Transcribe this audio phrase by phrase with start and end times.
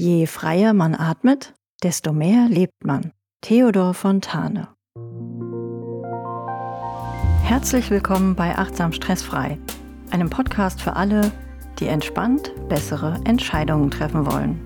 [0.00, 3.10] Je freier man atmet, desto mehr lebt man.
[3.40, 4.68] Theodor Fontane.
[7.42, 9.58] Herzlich willkommen bei Achtsam Stressfrei,
[10.12, 11.32] einem Podcast für alle,
[11.80, 14.60] die entspannt bessere Entscheidungen treffen wollen.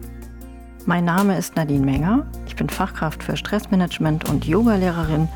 [0.85, 5.29] Mein Name ist Nadine Menger, ich bin Fachkraft für Stressmanagement und Yogalehrerin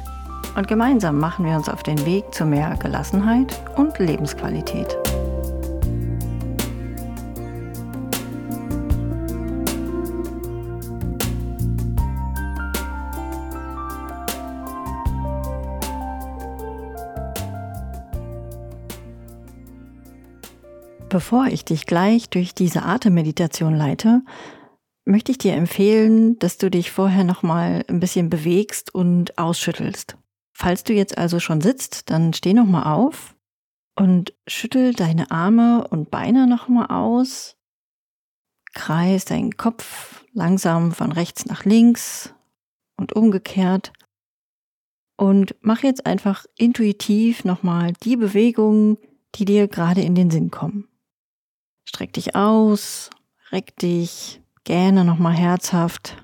[0.57, 4.99] und gemeinsam machen wir uns auf den Weg zu mehr Gelassenheit und Lebensqualität.
[21.09, 24.23] Bevor ich dich gleich durch diese Atemmeditation leite,
[25.05, 30.17] möchte ich dir empfehlen, dass du dich vorher nochmal ein bisschen bewegst und ausschüttelst.
[30.53, 33.37] Falls du jetzt also schon sitzt, dann steh nochmal auf
[33.95, 37.57] und schüttel deine Arme und Beine nochmal aus.
[38.75, 42.35] Kreis deinen Kopf langsam von rechts nach links
[42.97, 43.93] und umgekehrt.
[45.17, 48.99] Und mach jetzt einfach intuitiv nochmal die Bewegungen,
[49.37, 50.89] die dir gerade in den Sinn kommen.
[51.89, 53.11] Streck dich aus,
[53.53, 56.23] reck dich, gähne nochmal herzhaft.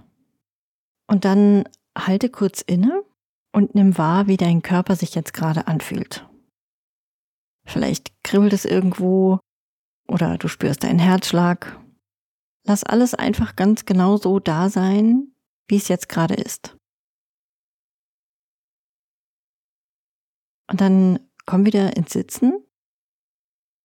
[1.06, 3.04] Und dann halte kurz inne
[3.52, 6.28] und nimm wahr, wie dein Körper sich jetzt gerade anfühlt.
[7.64, 9.38] Vielleicht kribbelt es irgendwo
[10.08, 11.78] oder du spürst deinen Herzschlag.
[12.64, 15.32] Lass alles einfach ganz genau so da sein,
[15.68, 16.76] wie es jetzt gerade ist.
[20.68, 22.64] Und dann komm wieder ins Sitzen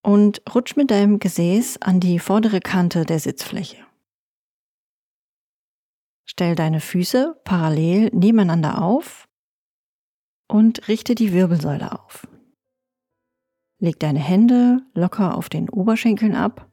[0.08, 3.76] und rutsch mit deinem Gesäß an die vordere Kante der Sitzfläche.
[6.24, 9.28] Stell deine Füße parallel nebeneinander auf
[10.48, 12.26] und richte die Wirbelsäule auf.
[13.80, 16.72] Leg deine Hände locker auf den Oberschenkeln ab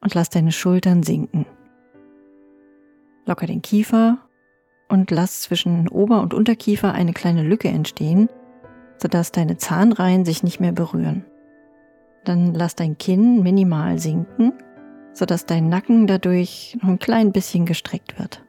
[0.00, 1.44] und lass deine Schultern sinken.
[3.26, 4.26] Locker den Kiefer
[4.88, 8.30] und lass zwischen Ober- und Unterkiefer eine kleine Lücke entstehen,
[8.96, 11.26] sodass deine Zahnreihen sich nicht mehr berühren.
[12.26, 14.52] Dann lass dein Kinn minimal sinken,
[15.12, 18.44] sodass dein Nacken dadurch noch ein klein bisschen gestreckt wird.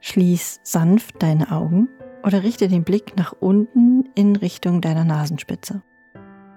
[0.00, 1.88] Schließ sanft deine Augen
[2.22, 5.82] oder richte den Blick nach unten in Richtung deiner Nasenspitze.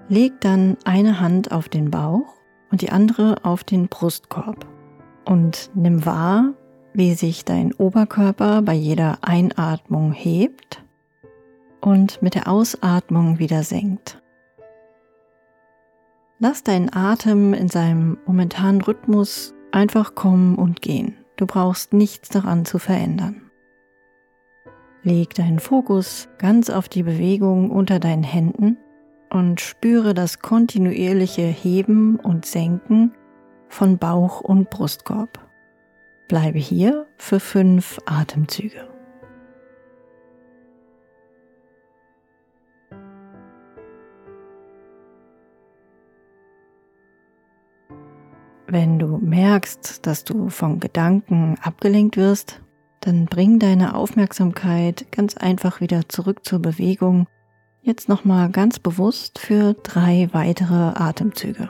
[0.09, 2.35] Leg dann eine Hand auf den Bauch
[2.69, 4.67] und die andere auf den Brustkorb
[5.23, 6.53] und nimm wahr,
[6.93, 10.83] wie sich dein Oberkörper bei jeder Einatmung hebt
[11.79, 14.21] und mit der Ausatmung wieder senkt.
[16.39, 21.17] Lass deinen Atem in seinem momentanen Rhythmus einfach kommen und gehen.
[21.37, 23.49] Du brauchst nichts daran zu verändern.
[25.01, 28.77] Leg deinen Fokus ganz auf die Bewegung unter deinen Händen
[29.29, 33.13] und spüre das kontinuierliche Heben und Senken
[33.69, 35.39] von Bauch und Brustkorb.
[36.27, 38.94] Bleibe hier für fünf Atemzüge.
[48.67, 52.61] Wenn du merkst, dass du von Gedanken abgelenkt wirst,
[52.99, 57.27] dann bring deine Aufmerksamkeit ganz einfach wieder zurück zur Bewegung.
[57.83, 61.69] Jetzt nochmal ganz bewusst für drei weitere Atemzüge.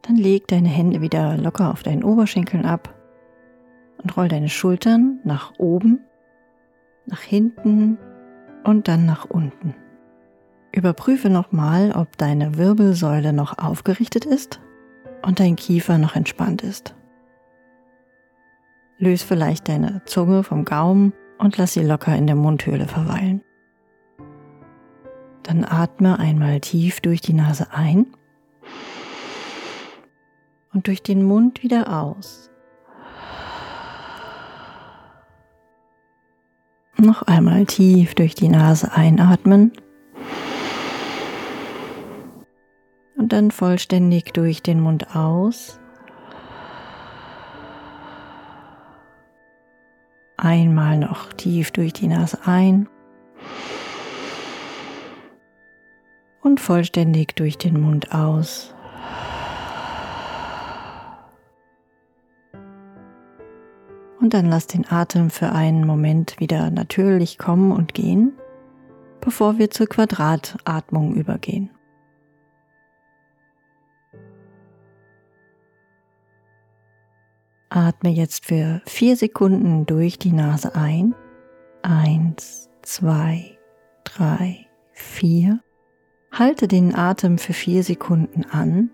[0.00, 2.94] Dann leg deine Hände wieder locker auf deinen Oberschenkeln ab
[4.02, 6.00] und roll deine Schultern nach oben
[7.10, 7.98] nach hinten
[8.64, 9.74] und dann nach unten.
[10.72, 14.60] Überprüfe nochmal, ob deine Wirbelsäule noch aufgerichtet ist
[15.22, 16.94] und dein Kiefer noch entspannt ist.
[18.98, 23.42] Löse vielleicht deine Zunge vom Gaumen und lass sie locker in der Mundhöhle verweilen.
[25.42, 28.06] Dann atme einmal tief durch die Nase ein
[30.72, 32.50] und durch den Mund wieder aus.
[37.00, 39.72] Noch einmal tief durch die Nase einatmen.
[43.16, 45.80] Und dann vollständig durch den Mund aus.
[50.36, 52.86] Einmal noch tief durch die Nase ein.
[56.42, 58.74] Und vollständig durch den Mund aus.
[64.20, 68.32] Und dann lass den Atem für einen Moment wieder natürlich kommen und gehen,
[69.20, 71.70] bevor wir zur Quadratatmung übergehen.
[77.70, 81.14] Atme jetzt für vier Sekunden durch die Nase ein.
[81.82, 83.58] Eins, zwei,
[84.04, 85.60] drei, vier.
[86.32, 88.90] Halte den Atem für vier Sekunden an.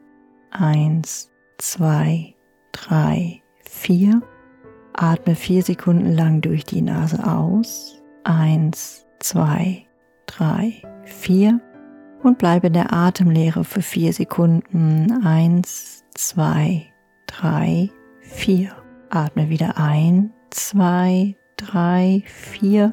[0.50, 2.34] Eins, zwei,
[2.72, 4.22] drei, vier.
[4.98, 8.02] Atme vier Sekunden lang durch die Nase aus.
[8.24, 9.86] Eins, zwei,
[10.26, 11.60] drei, vier.
[12.22, 15.24] Und bleibe in der Atemlehre für vier Sekunden.
[15.24, 16.86] Eins, zwei,
[17.26, 17.90] drei,
[18.20, 18.70] vier.
[19.10, 22.92] Atme wieder ein, zwei, drei, vier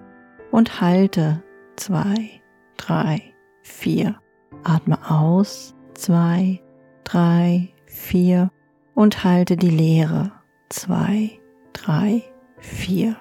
[0.51, 1.41] und halte
[1.75, 2.41] zwei,
[2.77, 3.21] drei,
[3.63, 4.15] vier.
[4.63, 6.61] Atme aus, zwei,
[7.03, 8.51] drei, vier
[8.93, 10.31] und halte die Leere,
[10.69, 11.39] zwei,
[11.73, 12.23] drei,
[12.59, 13.17] vier.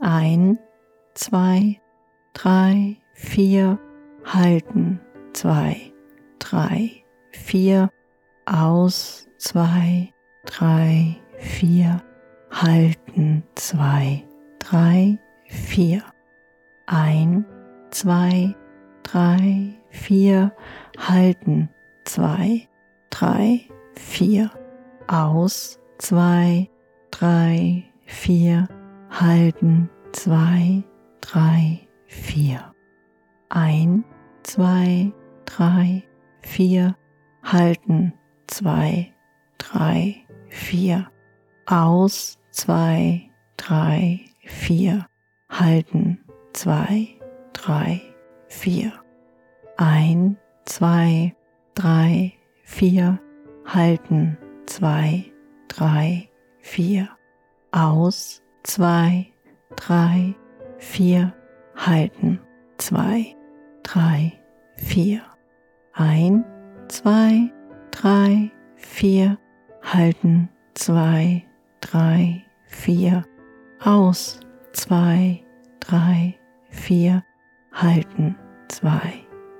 [0.00, 0.58] Ein,
[1.14, 1.80] zwei,
[2.34, 3.78] drei, vier,
[4.24, 5.00] halten,
[5.32, 5.92] zwei,
[6.38, 7.90] drei, vier,
[8.44, 10.12] aus, zwei,
[10.44, 12.02] drei, vier,
[12.50, 14.24] halten, zwei,
[14.58, 15.18] drei,
[15.48, 16.02] vier.
[16.86, 17.44] Ein,
[17.90, 18.54] zwei,
[19.02, 20.52] drei, vier,
[20.98, 21.68] halten,
[22.04, 22.68] zwei,
[23.10, 23.62] drei,
[23.94, 24.50] vier.
[25.08, 26.68] Aus, zwei,
[27.18, 28.68] drei, vier,
[29.10, 30.84] halten, zwei,
[31.22, 32.74] drei, vier.
[33.48, 34.04] Ein,
[34.42, 35.12] zwei,
[35.46, 36.02] drei,
[36.42, 36.94] vier,
[37.42, 38.12] halten,
[38.48, 39.14] zwei,
[39.56, 41.10] drei, vier.
[41.64, 45.06] Aus, zwei, drei, vier.
[45.48, 46.18] Halten,
[46.52, 47.08] zwei,
[47.54, 48.02] drei,
[48.48, 48.92] vier.
[49.78, 50.36] Ein,
[50.66, 51.34] zwei,
[51.74, 53.18] drei, vier.
[53.64, 54.36] Halten,
[54.66, 55.24] zwei,
[55.68, 56.28] drei,
[56.66, 57.08] vier.
[57.70, 59.32] Aus, zwei,
[59.76, 60.34] drei,
[60.78, 61.32] vier.
[61.76, 62.40] Halten,
[62.76, 63.36] zwei,
[63.82, 64.32] drei,
[64.76, 65.22] vier.
[65.94, 66.44] Ein,
[66.88, 67.52] zwei,
[67.92, 69.38] drei, vier.
[69.82, 71.46] Halten, zwei,
[71.80, 73.24] drei, vier.
[73.80, 74.40] Aus,
[74.72, 75.44] zwei,
[75.80, 76.34] drei,
[76.70, 77.22] vier.
[77.72, 78.36] Halten,
[78.68, 79.12] zwei,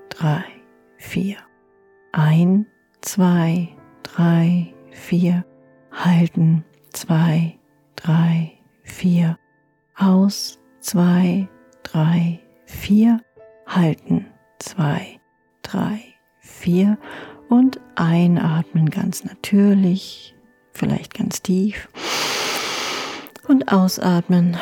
[0.09, 0.45] drei,
[0.97, 1.37] vier.
[2.13, 2.67] Ein,
[3.01, 3.69] zwei,
[4.03, 5.45] drei, vier.
[5.93, 6.65] Halten,
[6.97, 7.59] zwei,
[7.95, 8.53] drei,
[8.83, 9.39] vier.
[9.97, 11.49] Aus, zwei,
[11.83, 13.21] drei, vier.
[13.67, 14.27] Halten,
[14.59, 15.21] zwei,
[15.63, 16.01] drei,
[16.41, 16.99] vier.
[17.49, 20.35] Und einatmen ganz natürlich,
[20.73, 21.89] vielleicht ganz tief.
[23.47, 24.57] Und ausatmen.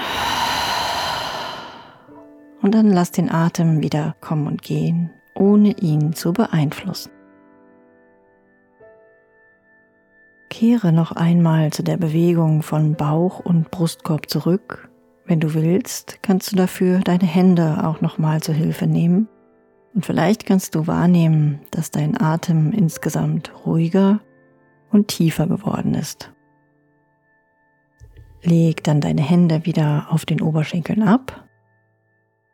[2.63, 7.14] Und dann lass den Atem wieder kommen und gehen, ohne ihn zu beeinflussen.
[10.55, 14.89] Kehre noch einmal zu der Bewegung von Bauch und Brustkorb zurück.
[15.27, 19.29] Wenn du willst, kannst du dafür deine Hände auch noch mal zur Hilfe nehmen.
[19.95, 24.21] Und vielleicht kannst du wahrnehmen, dass dein Atem insgesamt ruhiger
[24.93, 26.33] und tiefer geworden ist.
[28.45, 31.49] Leg dann deine Hände wieder auf den Oberschenkeln ab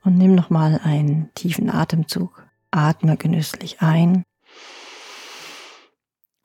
[0.04, 2.46] und nimm nochmal einen tiefen Atemzug.
[2.70, 4.22] Atme genüsslich ein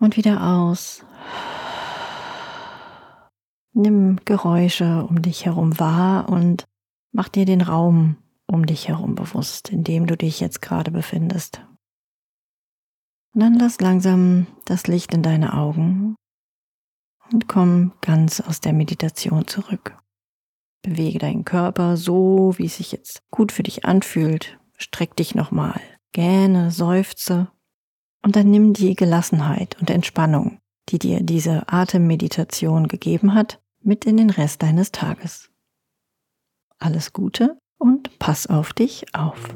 [0.01, 1.05] und wieder aus.
[3.73, 6.65] Nimm Geräusche um dich herum wahr und
[7.11, 8.17] mach dir den Raum
[8.47, 11.61] um dich herum bewusst, in dem du dich jetzt gerade befindest.
[13.33, 16.15] Und dann lass langsam das Licht in deine Augen
[17.31, 19.97] und komm ganz aus der Meditation zurück.
[20.83, 24.57] Bewege deinen Körper so, wie es sich jetzt gut für dich anfühlt.
[24.77, 25.81] Streck dich nochmal,
[26.13, 27.51] gähne, seufze
[28.23, 34.17] und dann nimm die Gelassenheit und Entspannung, die dir diese Atemmeditation gegeben hat, mit in
[34.17, 35.49] den Rest deines Tages.
[36.79, 39.55] Alles Gute und pass auf dich auf.